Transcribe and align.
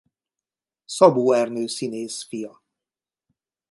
Szabó 0.85 1.33
Ernő 1.33 1.67
színész 1.67 2.23
fia. 2.23 2.61